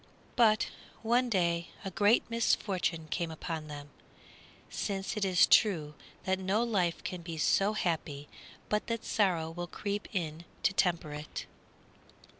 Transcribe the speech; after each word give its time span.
But 0.35 0.69
one 1.03 1.29
day 1.29 1.69
a 1.85 1.91
great 1.91 2.27
misfortune 2.27 3.07
came 3.11 3.29
upon 3.29 3.67
them, 3.67 3.91
since 4.67 5.15
it 5.15 5.23
is 5.23 5.45
true 5.45 5.93
that 6.23 6.39
no 6.39 6.63
life 6.63 7.03
can 7.03 7.21
be 7.21 7.37
so 7.37 7.73
happy 7.73 8.27
but 8.67 8.87
that 8.87 9.05
sorrow 9.05 9.51
will 9.51 9.67
creep 9.67 10.07
in 10.11 10.43
to 10.63 10.73
temper 10.73 11.11
it. 11.13 11.45